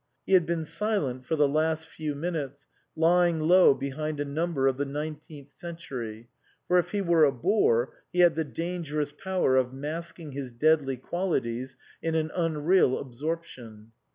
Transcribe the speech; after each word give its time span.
He 0.25 0.33
had 0.33 0.47
been 0.47 0.65
silent 0.65 1.25
for 1.25 1.35
the 1.35 1.47
last 1.47 1.87
few 1.87 2.15
minutes, 2.15 2.65
lying 2.95 3.39
low 3.39 3.75
behind 3.75 4.19
a 4.19 4.25
number 4.25 4.65
of 4.65 4.77
the 4.77 4.85
Nineteenth 4.85 5.53
Century, 5.53 6.27
for 6.67 6.79
if 6.79 6.89
he 6.89 7.01
were 7.03 7.23
a 7.23 7.31
bore 7.31 7.93
he 8.11 8.21
had 8.21 8.33
the 8.33 8.43
dangerous 8.43 9.11
power 9.11 9.57
of 9.57 9.73
masking 9.75 10.31
his 10.31 10.51
deadly 10.51 10.97
qualities 10.97 11.75
in 12.01 12.15
an 12.15 12.31
unreal 12.35 12.97
absorption. 12.97 13.91